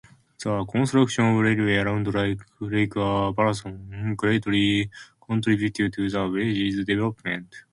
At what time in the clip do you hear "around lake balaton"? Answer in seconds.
1.75-4.17